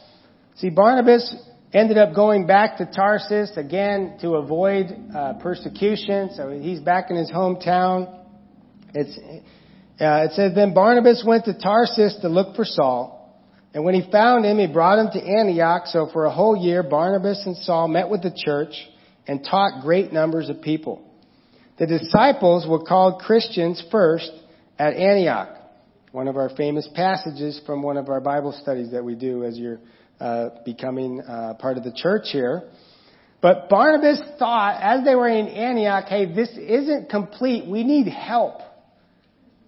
[0.57, 1.33] see Barnabas
[1.73, 6.31] ended up going back to Tarsus again to avoid uh, persecution.
[6.35, 8.23] So he's back in his hometown.
[8.93, 13.15] It's, uh, it says, Then Barnabas went to Tarsus to look for Saul.
[13.73, 15.83] And when he found him, he brought him to Antioch.
[15.87, 18.73] So for a whole year, Barnabas and Saul met with the church
[19.27, 21.06] and taught great numbers of people.
[21.77, 24.31] The disciples were called Christians first
[24.79, 25.49] at Antioch.
[26.11, 29.59] One of our famous passages from one of our Bible studies that we do as
[29.59, 29.79] you're
[30.19, 32.63] uh, becoming uh, part of the church here.
[33.41, 37.67] But Barnabas thought, as they were in Antioch, hey, this isn't complete.
[37.67, 38.61] We need help.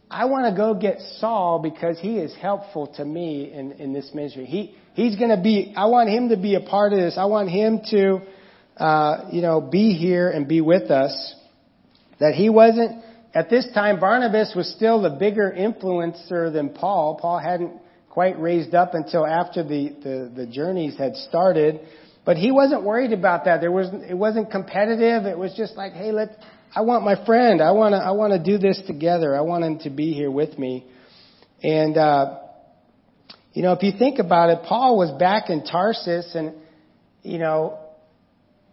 [0.09, 4.09] I want to go get Saul because he is helpful to me in, in this
[4.15, 4.45] ministry.
[4.45, 7.15] He, he's going to be, I want him to be a part of this.
[7.15, 8.21] I want him to,
[8.77, 11.35] uh, you know, be here and be with us.
[12.19, 13.03] That he wasn't,
[13.33, 17.17] at this time, Barnabas was still the bigger influencer than Paul.
[17.21, 17.73] Paul hadn't
[18.09, 21.79] quite raised up until after the, the, the journeys had started.
[22.25, 23.61] But he wasn't worried about that.
[23.61, 25.25] There was it wasn't competitive.
[25.25, 26.37] It was just like, hey, let
[26.75, 27.61] I want my friend.
[27.61, 29.35] I want to I want to do this together.
[29.35, 30.85] I want him to be here with me.
[31.63, 32.39] And uh,
[33.53, 36.53] you know, if you think about it, Paul was back in Tarsus, and
[37.23, 37.78] you know,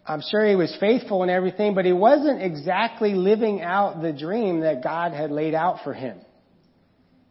[0.09, 4.61] I'm sure he was faithful and everything, but he wasn't exactly living out the dream
[4.61, 6.19] that God had laid out for him.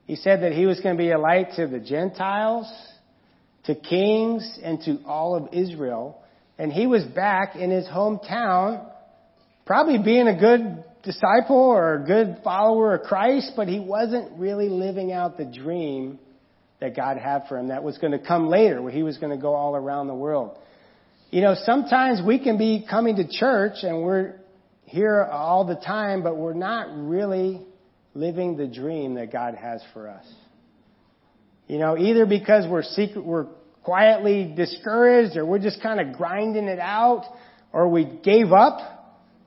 [0.05, 2.71] He said that he was going to be a light to the Gentiles,
[3.65, 6.21] to kings, and to all of Israel.
[6.59, 8.85] And he was back in his hometown,
[9.65, 14.67] probably being a good disciple or a good follower of Christ, but he wasn't really
[14.67, 16.19] living out the dream
[16.81, 19.31] that God had for him that was going to come later, where he was going
[19.31, 20.57] to go all around the world.
[21.35, 24.35] You know, sometimes we can be coming to church and we're
[24.85, 27.59] here all the time, but we're not really
[28.13, 30.25] living the dream that God has for us.
[31.67, 33.47] You know, either because we're secret, we're
[33.83, 37.25] quietly discouraged or we're just kind of grinding it out
[37.73, 38.79] or we gave up.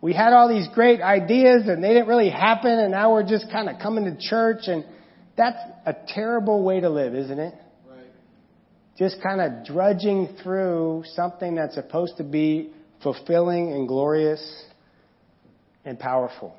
[0.02, 3.50] We had all these great ideas and they didn't really happen and now we're just
[3.50, 4.84] kind of coming to church and
[5.38, 7.54] that's a terrible way to live, isn't it?
[8.98, 12.70] Just kind of drudging through something that's supposed to be
[13.02, 14.64] fulfilling and glorious
[15.84, 16.56] and powerful.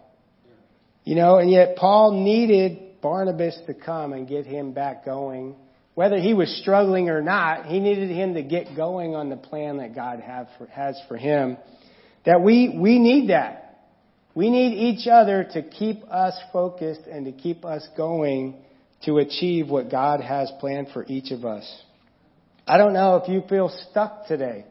[1.04, 5.56] You know, and yet Paul needed Barnabas to come and get him back going
[6.00, 9.80] whether he was struggling or not, he needed him to get going on the plan
[9.80, 10.24] that God
[10.58, 11.58] for, has for him.
[12.26, 13.82] That we, we need that.
[14.34, 18.64] We need each other to keep us focused and to keep us going
[19.04, 21.70] to achieve what God has planned for each of us.
[22.70, 24.64] I don't know if you feel stuck today.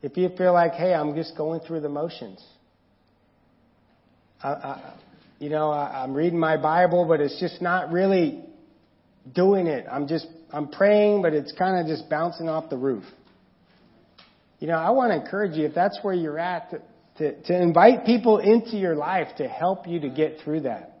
[0.00, 2.42] If you feel like, hey, I'm just going through the motions.
[4.42, 4.94] I, I,
[5.38, 8.42] you know, I, I'm reading my Bible, but it's just not really
[9.34, 9.84] doing it.
[9.92, 13.04] I'm just, I'm praying, but it's kind of just bouncing off the roof.
[14.58, 16.80] You know, I want to encourage you, if that's where you're at, to,
[17.18, 20.95] to, to invite people into your life to help you to get through that.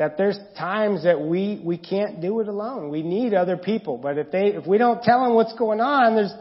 [0.00, 2.88] That there's times that we, we can't do it alone.
[2.88, 3.98] We need other people.
[3.98, 6.32] But if they, if we don't tell them what's going on, there's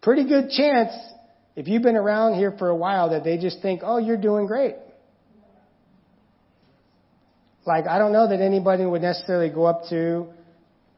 [0.00, 0.92] pretty good chance,
[1.56, 4.46] if you've been around here for a while, that they just think, oh, you're doing
[4.46, 4.76] great.
[7.66, 10.28] Like, I don't know that anybody would necessarily go up to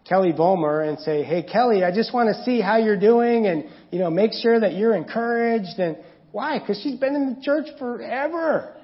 [0.06, 3.70] Kelly Vollmer and say, Hey, Kelly, I just want to see how you're doing and,
[3.90, 5.78] you know, make sure that you're encouraged.
[5.78, 5.96] And
[6.30, 6.58] why?
[6.58, 8.75] Because she's been in the church forever.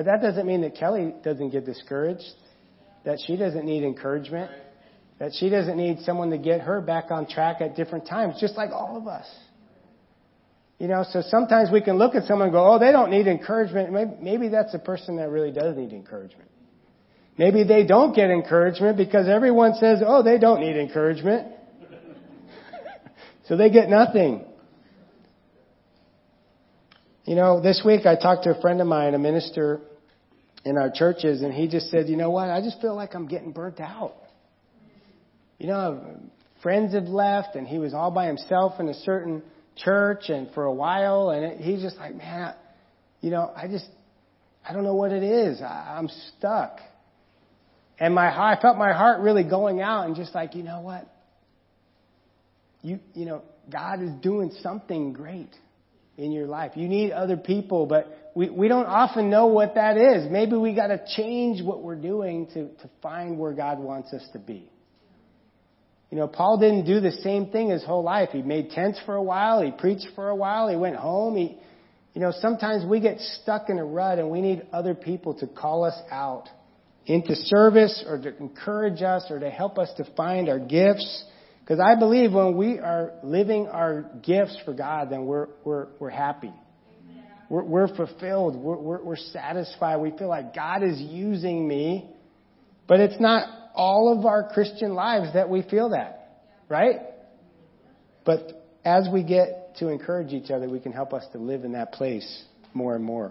[0.00, 2.24] But that doesn't mean that Kelly doesn't get discouraged,
[3.04, 4.50] that she doesn't need encouragement,
[5.18, 8.56] that she doesn't need someone to get her back on track at different times, just
[8.56, 9.26] like all of us.
[10.78, 13.26] You know, so sometimes we can look at someone and go, oh, they don't need
[13.26, 13.92] encouragement.
[13.92, 16.48] Maybe, maybe that's a person that really does need encouragement.
[17.36, 21.46] Maybe they don't get encouragement because everyone says, oh, they don't need encouragement.
[23.48, 24.46] so they get nothing.
[27.26, 29.82] You know, this week I talked to a friend of mine, a minister
[30.64, 33.26] in our churches, and he just said, you know what, I just feel like I'm
[33.26, 34.14] getting burnt out.
[35.58, 36.20] You know,
[36.62, 39.42] friends have left and he was all by himself in a certain
[39.76, 42.54] church and for a while, and it, he's just like, man,
[43.20, 43.86] you know, I just,
[44.66, 45.60] I don't know what it is.
[45.62, 46.78] I, I'm stuck.
[47.98, 51.06] And my I felt my heart really going out and just like, you know what?
[52.82, 55.50] You, you know, God is doing something great
[56.20, 56.72] in your life.
[56.74, 60.30] You need other people, but we, we don't often know what that is.
[60.30, 64.26] Maybe we got to change what we're doing to, to find where God wants us
[64.34, 64.70] to be.
[66.10, 68.30] You know, Paul didn't do the same thing his whole life.
[68.32, 69.62] He made tents for a while.
[69.62, 70.68] He preached for a while.
[70.68, 71.36] He went home.
[71.36, 71.56] He,
[72.14, 75.46] you know, sometimes we get stuck in a rut and we need other people to
[75.46, 76.48] call us out
[77.06, 81.24] into service or to encourage us or to help us to find our gifts.
[81.70, 86.10] Because I believe when we are living our gifts for God, then we're, we're, we're
[86.10, 86.52] happy.
[87.48, 88.56] We're, we're fulfilled.
[88.56, 89.98] We're, we're, we're satisfied.
[89.98, 92.10] We feel like God is using me.
[92.88, 96.96] But it's not all of our Christian lives that we feel that, right?
[98.24, 101.74] But as we get to encourage each other, we can help us to live in
[101.74, 103.30] that place more and more.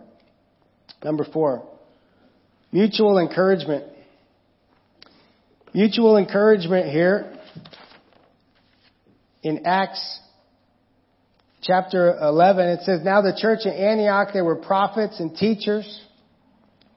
[1.03, 1.67] Number four,
[2.71, 3.83] mutual encouragement.
[5.73, 7.35] Mutual encouragement here
[9.43, 10.19] in Acts
[11.61, 16.01] chapter 11, it says, Now the church in Antioch, there were prophets and teachers.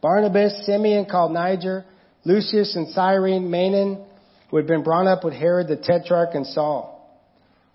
[0.00, 1.84] Barnabas, Simeon called Niger,
[2.24, 4.04] Lucius and Cyrene, Manaen,
[4.50, 6.92] who had been brought up with Herod the Tetrarch and Saul.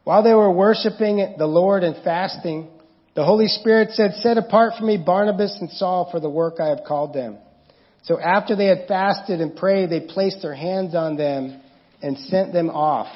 [0.03, 2.69] While they were worshiping the Lord and fasting,
[3.15, 6.67] the Holy Spirit said, Set apart for me Barnabas and Saul for the work I
[6.67, 7.37] have called them.
[8.03, 11.61] So after they had fasted and prayed, they placed their hands on them
[12.01, 13.07] and sent them off.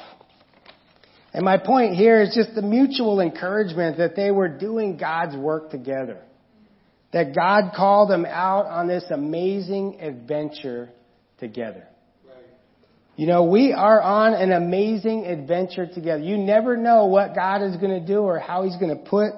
[1.34, 5.70] And my point here is just the mutual encouragement that they were doing God's work
[5.70, 6.18] together.
[7.12, 10.90] That God called them out on this amazing adventure
[11.38, 11.86] together.
[13.16, 16.22] You know, we are on an amazing adventure together.
[16.22, 19.32] You never know what God is going to do or how He's going to put,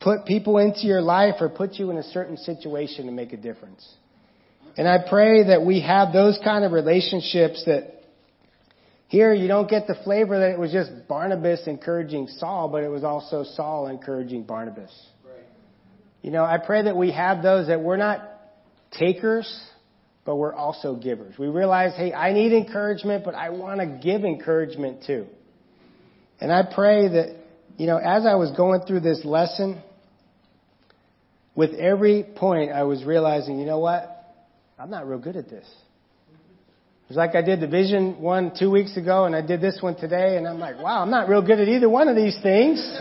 [0.00, 3.36] put people into your life or put you in a certain situation to make a
[3.36, 3.86] difference.
[4.76, 7.93] And I pray that we have those kind of relationships that
[9.14, 12.88] here you don't get the flavor that it was just Barnabas encouraging Saul, but it
[12.88, 14.90] was also Saul encouraging Barnabas.
[15.24, 15.44] Right.
[16.20, 18.28] You know, I pray that we have those that we're not
[18.90, 19.48] takers,
[20.24, 21.38] but we're also givers.
[21.38, 25.26] We realize, hey, I need encouragement, but I want to give encouragement too.
[26.40, 27.36] And I pray that,
[27.76, 29.80] you know, as I was going through this lesson,
[31.54, 34.10] with every point I was realizing, you know what?
[34.76, 35.68] I'm not real good at this.
[37.08, 39.94] It's like I did the vision one two weeks ago and I did this one
[39.94, 42.80] today and I'm like, wow, I'm not real good at either one of these things.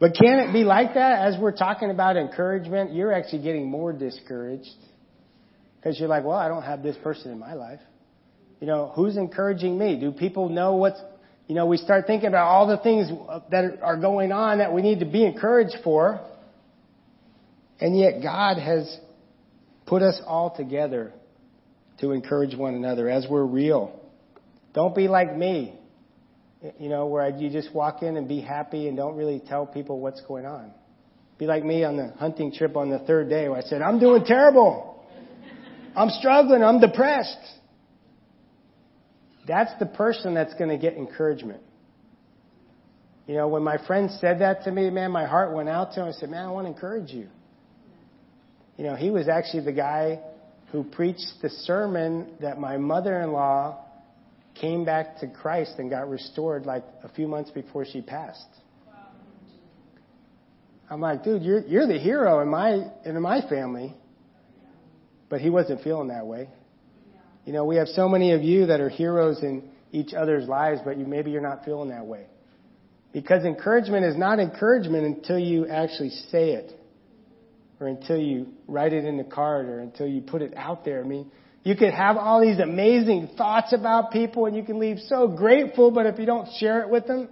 [0.00, 2.92] but can it be like that as we're talking about encouragement?
[2.94, 4.74] You're actually getting more discouraged
[5.76, 7.80] because you're like, well, I don't have this person in my life.
[8.60, 10.00] You know, who's encouraging me?
[10.00, 11.00] Do people know what's,
[11.46, 13.08] you know, we start thinking about all the things
[13.52, 16.20] that are going on that we need to be encouraged for.
[17.78, 18.98] And yet God has
[19.86, 21.12] put us all together
[22.00, 24.00] to encourage one another as we're real.
[24.74, 25.78] Don't be like me,
[26.78, 30.00] you know, where you just walk in and be happy and don't really tell people
[30.00, 30.72] what's going on.
[31.38, 33.98] Be like me on the hunting trip on the third day where I said, I'm
[33.98, 35.04] doing terrible.
[35.94, 36.62] I'm struggling.
[36.62, 37.38] I'm depressed.
[39.46, 41.62] That's the person that's going to get encouragement.
[43.26, 46.02] You know, when my friend said that to me, man, my heart went out to
[46.02, 46.08] him.
[46.08, 47.28] I said, man, I want to encourage you.
[48.76, 50.20] You know, he was actually the guy
[50.72, 53.82] who preached the sermon that my mother-in-law
[54.60, 58.48] came back to Christ and got restored like a few months before she passed.
[60.88, 63.94] I'm like, dude, you're you're the hero in my in my family.
[65.28, 66.48] But he wasn't feeling that way.
[67.44, 70.80] You know, we have so many of you that are heroes in each other's lives,
[70.84, 72.26] but you maybe you're not feeling that way.
[73.12, 76.75] Because encouragement is not encouragement until you actually say it
[77.80, 81.02] or until you write it in the card or until you put it out there.
[81.02, 81.30] I mean,
[81.62, 85.90] you could have all these amazing thoughts about people and you can leave so grateful,
[85.90, 87.28] but if you don't share it with them,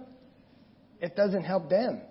[0.99, 2.01] it doesn't help them.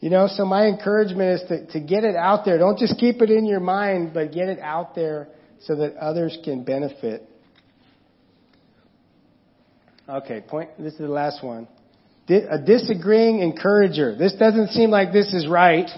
[0.00, 2.58] You know, so my encouragement is to, to get it out there.
[2.58, 5.28] Don't just keep it in your mind, but get it out there
[5.60, 7.28] so that others can benefit.
[10.08, 11.66] Okay, point, this is the last one.
[12.28, 14.16] A disagreeing encourager.
[14.16, 15.88] This doesn't seem like this is right.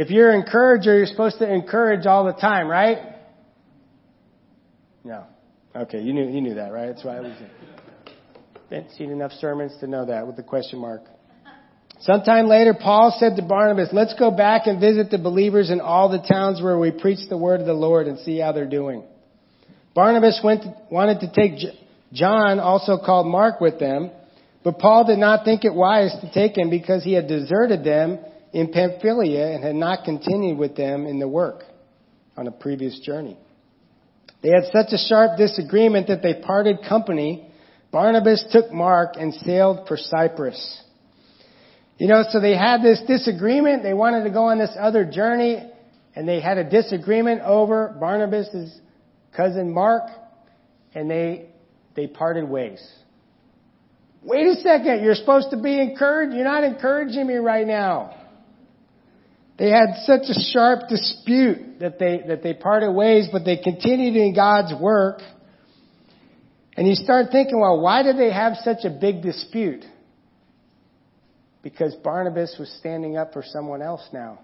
[0.00, 3.16] If you're an encourager, you're supposed to encourage all the time, right?
[5.04, 5.24] No.
[5.76, 6.86] Okay, you knew you knew that, right?
[6.86, 7.32] That's why I was.
[8.70, 11.02] Didn't seen enough sermons to know that with the question mark.
[12.00, 16.08] Sometime later, Paul said to Barnabas, "Let's go back and visit the believers in all
[16.08, 19.02] the towns where we preach the word of the Lord and see how they're doing."
[19.92, 21.58] Barnabas went to, wanted to take
[22.14, 24.10] John, also called Mark, with them,
[24.64, 28.18] but Paul did not think it wise to take him because he had deserted them
[28.52, 31.64] in Pamphylia and had not continued with them in the work
[32.36, 33.36] on a previous journey.
[34.42, 37.50] They had such a sharp disagreement that they parted company.
[37.92, 40.82] Barnabas took Mark and sailed for Cyprus.
[41.98, 43.82] You know, so they had this disagreement.
[43.82, 45.58] They wanted to go on this other journey,
[46.16, 48.80] and they had a disagreement over Barnabas'
[49.36, 50.04] cousin Mark,
[50.94, 51.50] and they
[51.94, 52.80] they parted ways.
[54.22, 56.34] Wait a second, you're supposed to be encouraged.
[56.34, 58.14] You're not encouraging me right now.
[59.60, 64.16] They had such a sharp dispute that they, that they parted ways, but they continued
[64.16, 65.20] in God's work.
[66.78, 69.84] And you start thinking, well, why did they have such a big dispute?
[71.62, 74.38] Because Barnabas was standing up for someone else now.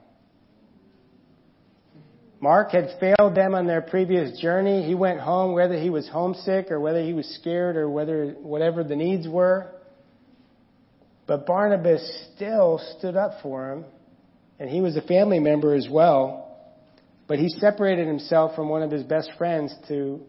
[2.38, 4.86] Mark had failed them on their previous journey.
[4.86, 8.84] He went home whether he was homesick or whether he was scared or whether whatever
[8.84, 9.72] the needs were.
[11.26, 13.86] But Barnabas still stood up for him
[14.58, 16.42] and he was a family member as well.
[17.28, 20.20] But he separated himself from one of his best friends to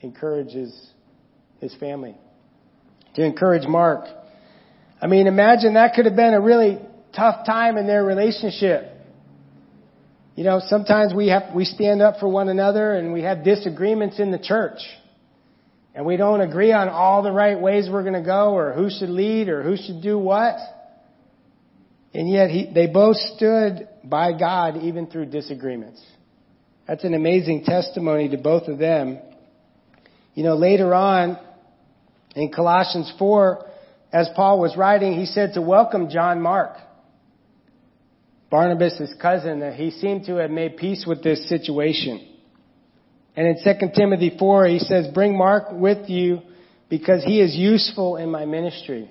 [0.00, 0.90] encourage his,
[1.60, 2.16] his family,
[3.14, 4.06] to encourage Mark.
[5.00, 6.78] I mean, imagine that could have been a really
[7.14, 8.90] tough time in their relationship.
[10.34, 14.18] You know, sometimes we have, we stand up for one another and we have disagreements
[14.18, 14.78] in the church.
[15.94, 18.90] And we don't agree on all the right ways we're going to go or who
[18.90, 20.56] should lead or who should do what.
[22.14, 26.02] And yet he, they both stood by God even through disagreements.
[26.86, 29.18] That's an amazing testimony to both of them.
[30.34, 31.38] You know, later on
[32.36, 33.66] in Colossians 4,
[34.12, 36.76] as Paul was writing, he said to welcome John Mark,
[38.48, 42.28] Barnabas' cousin, that he seemed to have made peace with this situation.
[43.36, 46.42] And in 2 Timothy 4, he says, bring Mark with you
[46.88, 49.10] because he is useful in my ministry.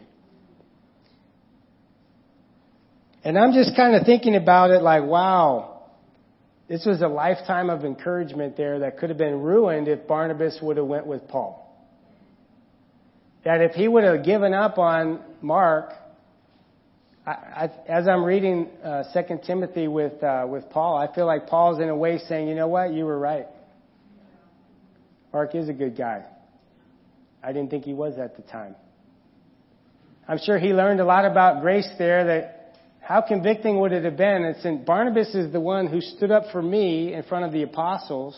[3.24, 5.82] And I'm just kind of thinking about it like, wow,
[6.68, 10.78] This was a lifetime of encouragement there that could have been ruined if Barnabas would
[10.78, 11.60] have went with Paul.
[13.44, 15.92] That if he would have given up on Mark,
[17.26, 21.48] I, I, as I'm reading uh, Second Timothy with uh, with Paul, I feel like
[21.48, 22.94] Paul's in a way saying, "You know what?
[22.94, 23.48] You were right.
[25.34, 26.26] Mark is a good guy.
[27.44, 28.76] I didn't think he was at the time.
[30.28, 32.26] I'm sure he learned a lot about grace there.
[32.26, 32.63] That
[33.04, 34.44] how convicting would it have been?
[34.44, 37.64] And since Barnabas is the one who stood up for me in front of the
[37.64, 38.36] apostles,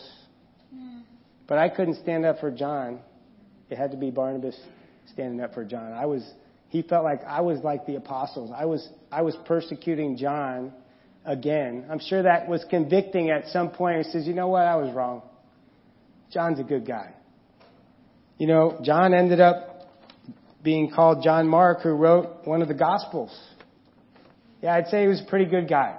[1.46, 3.00] but I couldn't stand up for John.
[3.70, 4.58] It had to be Barnabas
[5.12, 5.92] standing up for John.
[5.92, 6.22] I was
[6.68, 8.50] he felt like I was like the apostles.
[8.54, 10.72] I was, I was persecuting John
[11.24, 11.86] again.
[11.90, 14.04] I'm sure that was convicting at some point.
[14.04, 14.62] He says, you know what?
[14.62, 15.22] I was wrong.
[16.32, 17.14] John's a good guy.
[18.38, 19.88] You know, John ended up
[20.62, 23.34] being called John Mark, who wrote one of the Gospels.
[24.62, 25.98] Yeah, I'd say he was a pretty good guy.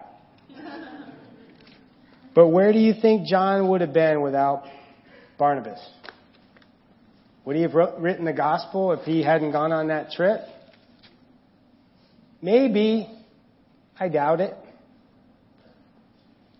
[2.34, 4.66] but where do you think John would have been without
[5.38, 5.80] Barnabas?
[7.46, 10.42] Would he have written the Gospel if he hadn't gone on that trip?
[12.42, 13.10] Maybe.
[14.00, 14.56] I doubt it.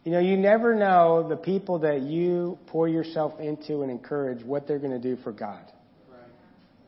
[0.04, 4.66] You know, you never know the people that you pour yourself into and encourage what
[4.66, 5.62] they're going to do for God.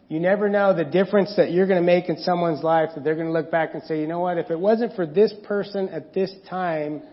[0.10, 3.16] You never know the difference that you're going to make in someone's life that they're
[3.16, 5.88] going to look back and say, you know what, if it wasn't for this person
[5.90, 7.04] at this time,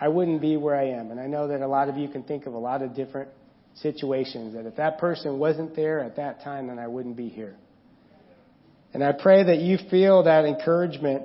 [0.00, 1.12] I wouldn't be where I am.
[1.12, 3.28] And I know that a lot of you can think of a lot of different
[3.74, 7.54] situations that if that person wasn't there at that time, then I wouldn't be here.
[8.92, 11.22] And I pray that you feel that encouragement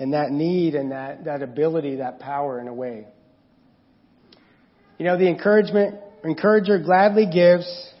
[0.00, 3.06] and that need and that, that ability, that power in a way.
[4.98, 7.92] You know, the encouragement, encourager gladly gives.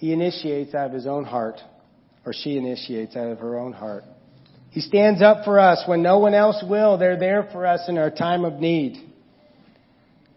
[0.00, 1.60] He initiates out of his own heart,
[2.24, 4.04] or she initiates out of her own heart.
[4.70, 6.96] He stands up for us when no one else will.
[6.96, 8.96] They're there for us in our time of need.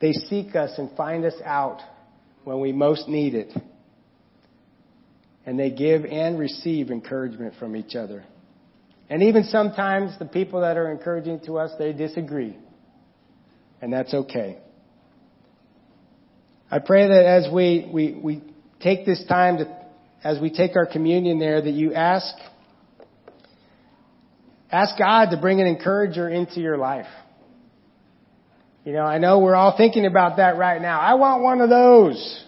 [0.01, 1.80] They seek us and find us out
[2.43, 3.53] when we most need it
[5.45, 8.26] and they give and receive encouragement from each other.
[9.09, 12.57] And even sometimes the people that are encouraging to us, they disagree.
[13.82, 14.59] And that's okay.
[16.70, 18.43] I pray that as we, we, we
[18.84, 19.78] take this time to,
[20.24, 22.36] as we take our communion there, that you ask,
[24.72, 27.08] ask God to bring an encourager into your life.
[28.84, 31.00] You know, I know we're all thinking about that right now.
[31.00, 32.44] I want one of those.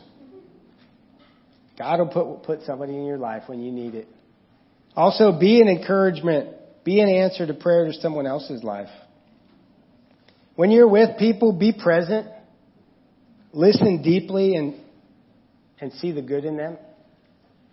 [1.79, 4.07] God will put, put somebody in your life when you need it.
[4.95, 6.49] Also, be an encouragement.
[6.83, 8.89] Be an answer to prayer to someone else's life.
[10.55, 12.27] When you're with people, be present.
[13.51, 14.75] Listen deeply and,
[15.79, 16.77] and see the good in them.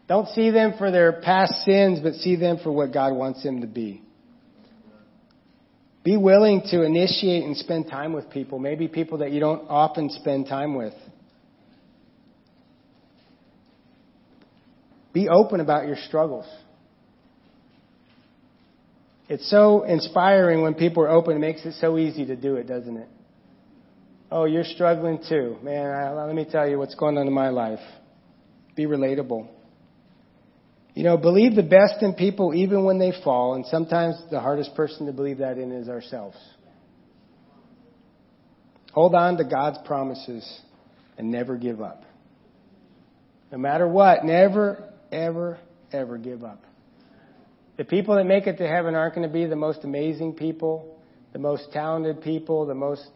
[0.09, 3.61] Don't see them for their past sins, but see them for what God wants them
[3.61, 4.03] to be.
[6.05, 10.11] Be willing to initiate and spend time with people, maybe people that you don't often
[10.11, 10.95] spend time with.
[15.13, 16.47] Be open about your struggles.
[19.29, 21.37] It's so inspiring when people are open.
[21.37, 23.09] It makes it so easy to do it, doesn't it?
[24.33, 25.59] Oh, you're struggling too.
[25.63, 27.81] Man, I, let me tell you what's going on in my life.
[28.75, 29.47] Be relatable.
[30.95, 34.75] You know, believe the best in people even when they fall, and sometimes the hardest
[34.75, 36.37] person to believe that in is ourselves.
[38.93, 40.61] Hold on to God's promises
[41.19, 42.03] and never give up.
[43.51, 45.59] No matter what, never ever,
[45.93, 46.65] ever give up.
[47.77, 50.99] The people that make it to heaven aren't going to be the most amazing people,
[51.35, 53.07] the most talented people, the most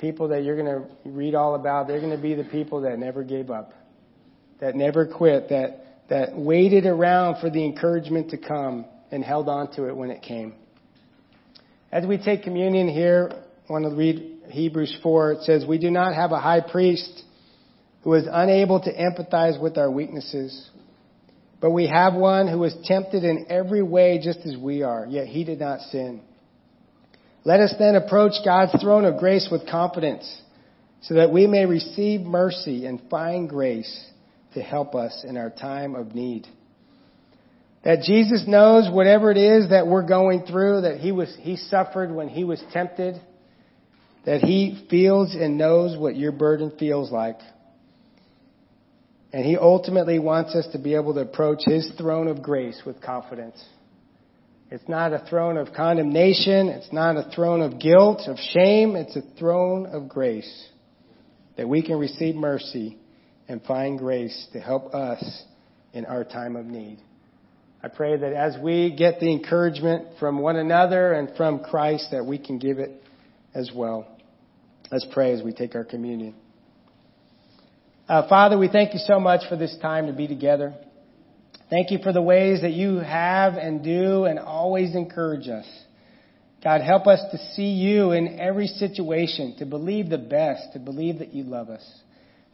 [0.00, 1.86] people that you're going to read all about.
[1.86, 3.72] They're going to be the people that never gave up,
[4.60, 9.72] that never quit, that, that waited around for the encouragement to come and held on
[9.74, 10.54] to it when it came.
[11.92, 15.32] As we take communion here, I want to read Hebrews 4.
[15.32, 17.24] It says, We do not have a high priest
[18.02, 20.70] who is unable to empathize with our weaknesses
[21.60, 25.26] but we have one who was tempted in every way just as we are, yet
[25.26, 26.22] he did not sin.
[27.44, 30.40] Let us then approach God's throne of grace with confidence
[31.02, 34.06] so that we may receive mercy and find grace
[34.54, 36.46] to help us in our time of need.
[37.82, 42.12] That Jesus knows whatever it is that we're going through, that he was, he suffered
[42.12, 43.18] when he was tempted,
[44.26, 47.38] that he feels and knows what your burden feels like.
[49.32, 53.00] And He ultimately wants us to be able to approach His throne of grace with
[53.00, 53.62] confidence.
[54.70, 56.68] It's not a throne of condemnation.
[56.68, 58.94] It's not a throne of guilt, of shame.
[58.94, 60.68] It's a throne of grace
[61.56, 62.96] that we can receive mercy
[63.48, 65.42] and find grace to help us
[65.92, 67.00] in our time of need.
[67.82, 72.24] I pray that as we get the encouragement from one another and from Christ that
[72.24, 73.02] we can give it
[73.54, 74.06] as well.
[74.92, 76.34] Let's pray as we take our communion.
[78.08, 80.74] Uh, Father, we thank you so much for this time to be together.
[81.70, 85.66] Thank you for the ways that you have and do and always encourage us.
[86.62, 91.20] God, help us to see you in every situation, to believe the best, to believe
[91.20, 91.88] that you love us,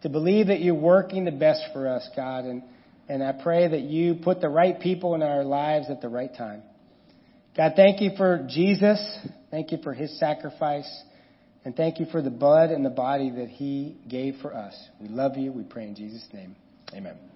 [0.03, 2.45] to believe that you're working the best for us, God.
[2.45, 2.63] And,
[3.09, 6.33] and I pray that you put the right people in our lives at the right
[6.37, 6.63] time.
[7.57, 9.01] God, thank you for Jesus.
[9.51, 10.89] Thank you for his sacrifice.
[11.65, 14.75] And thank you for the blood and the body that he gave for us.
[15.01, 15.51] We love you.
[15.51, 16.55] We pray in Jesus' name.
[16.95, 17.36] Amen.